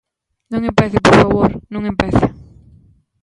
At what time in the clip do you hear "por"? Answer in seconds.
1.05-1.15